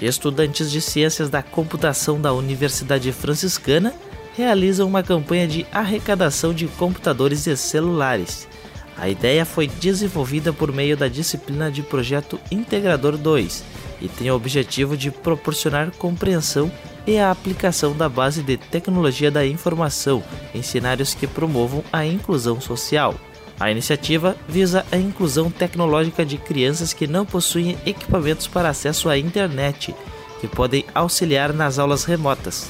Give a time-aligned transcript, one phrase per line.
[0.00, 3.94] Estudantes de Ciências da Computação da Universidade Franciscana
[4.36, 8.48] realizam uma campanha de arrecadação de computadores e celulares.
[8.96, 14.34] A ideia foi desenvolvida por meio da disciplina de Projeto Integrador 2 e tem o
[14.34, 16.70] objetivo de proporcionar compreensão
[17.06, 22.60] e a aplicação da base de tecnologia da informação em cenários que promovam a inclusão
[22.60, 23.14] social.
[23.58, 29.16] A iniciativa visa a inclusão tecnológica de crianças que não possuem equipamentos para acesso à
[29.16, 29.94] internet,
[30.40, 32.68] que podem auxiliar nas aulas remotas.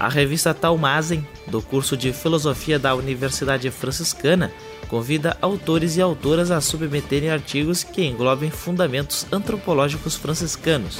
[0.00, 4.50] A revista Talmazen, do curso de Filosofia da Universidade Franciscana,
[4.88, 10.98] convida autores e autoras a submeterem artigos que englobem fundamentos antropológicos franciscanos.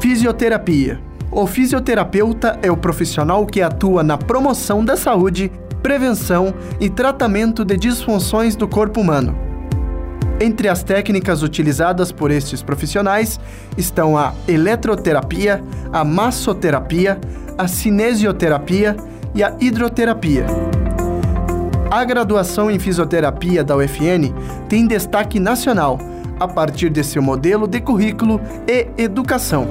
[0.00, 1.00] Fisioterapia.
[1.30, 5.48] O fisioterapeuta é o profissional que atua na promoção da saúde,
[5.80, 9.49] prevenção e tratamento de disfunções do corpo humano.
[10.42, 13.38] Entre as técnicas utilizadas por estes profissionais
[13.76, 17.20] estão a eletroterapia, a massoterapia,
[17.58, 18.96] a cinesioterapia
[19.34, 20.46] e a hidroterapia.
[21.90, 24.32] A graduação em fisioterapia da UFN
[24.66, 25.98] tem destaque nacional
[26.38, 29.68] a partir de seu modelo de currículo e educação.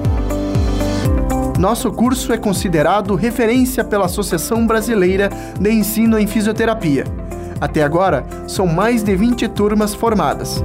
[1.58, 7.19] Nosso curso é considerado referência pela Associação Brasileira de Ensino em Fisioterapia.
[7.60, 10.62] Até agora, são mais de 20 turmas formadas.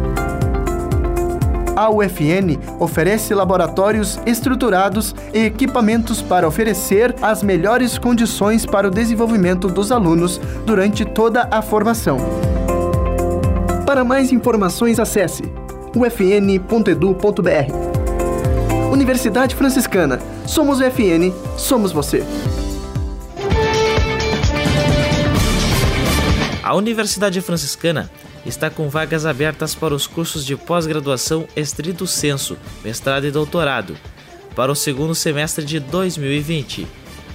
[1.76, 9.68] A UFN oferece laboratórios estruturados e equipamentos para oferecer as melhores condições para o desenvolvimento
[9.68, 12.18] dos alunos durante toda a formação.
[13.86, 15.44] Para mais informações, acesse
[15.94, 17.36] ufn.edu.br.
[18.92, 20.20] Universidade Franciscana.
[20.46, 22.24] Somos UFN, somos você.
[26.66, 28.10] A Universidade Franciscana
[28.44, 33.96] está com vagas abertas para os cursos de pós-graduação estrito senso, mestrado e doutorado,
[34.56, 36.88] para o segundo semestre de 2020.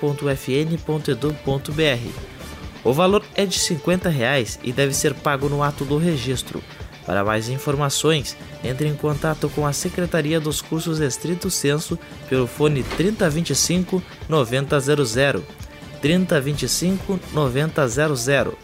[2.85, 6.63] O valor é de 50 reais e deve ser pago no ato do registro.
[7.07, 12.83] Para mais informações, entre em contato com a Secretaria dos Cursos Estrito Senso pelo fone
[12.83, 15.43] 3025 9000.
[16.01, 18.57] 3025 9000.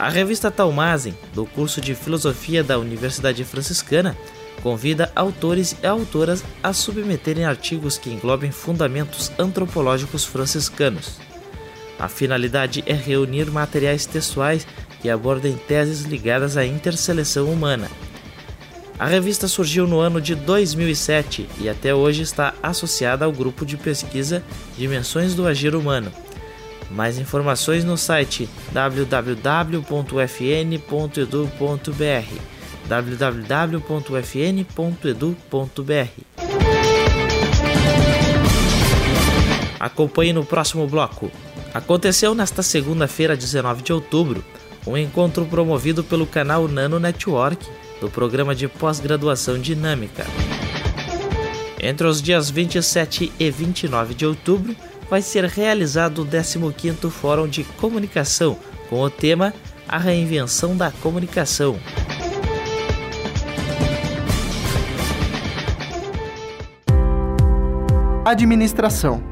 [0.00, 4.18] A revista Talmazen, do curso de Filosofia da Universidade Franciscana,
[4.60, 11.20] convida autores e autoras a submeterem artigos que englobem fundamentos antropológicos franciscanos.
[11.98, 14.66] A finalidade é reunir materiais textuais
[15.00, 17.88] que abordem teses ligadas à interseleção humana.
[18.98, 23.76] A revista surgiu no ano de 2007 e até hoje está associada ao grupo de
[23.76, 24.44] pesquisa
[24.76, 26.12] Dimensões do Agir Humano.
[26.90, 29.82] Mais informações no site www.fn.edu.br
[32.88, 33.82] www.fn.edu.br
[39.80, 41.30] Acompanhe no próximo bloco.
[41.74, 44.44] Aconteceu nesta segunda-feira, 19 de outubro,
[44.86, 47.66] um encontro promovido pelo canal Nano Network
[48.00, 50.26] do programa de pós-graduação Dinâmica.
[51.80, 54.76] Entre os dias 27 e 29 de outubro,
[55.08, 58.58] vai ser realizado o 15º Fórum de Comunicação
[58.90, 59.54] com o tema
[59.88, 61.78] A Reinvenção da Comunicação.
[68.24, 69.31] Administração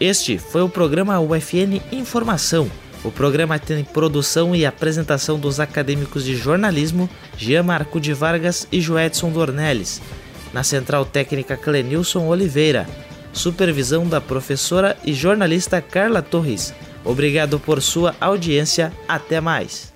[0.00, 2.70] Este foi o programa UFN Informação.
[3.02, 8.80] O programa tem produção e apresentação dos acadêmicos de jornalismo Jean Marco de Vargas e
[8.80, 10.00] Joedson Dornelles.
[10.52, 12.86] Na central técnica Clenilson Oliveira.
[13.32, 16.74] Supervisão da professora e jornalista Carla Torres.
[17.04, 18.92] Obrigado por sua audiência.
[19.08, 19.92] Até mais.